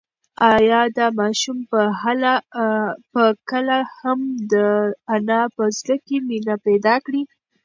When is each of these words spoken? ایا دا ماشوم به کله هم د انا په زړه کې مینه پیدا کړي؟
ایا 0.55 0.81
دا 0.97 1.07
ماشوم 1.19 1.57
به 3.13 3.25
کله 3.49 3.77
هم 3.99 4.19
د 4.51 4.53
انا 5.15 5.41
په 5.55 5.63
زړه 5.77 5.95
کې 6.05 6.17
مینه 6.27 6.55
پیدا 6.65 6.95
کړي؟ 7.05 7.21